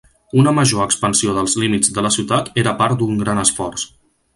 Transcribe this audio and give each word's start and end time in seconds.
Una 0.43 0.53
major 0.59 0.81
expansió 0.85 1.37
dels 1.37 1.55
límits 1.65 1.95
de 1.99 2.07
la 2.09 2.13
ciutat 2.19 2.53
era 2.67 2.77
part 2.85 3.03
d'un 3.05 3.25
gran 3.25 3.47
esforç. 3.49 3.89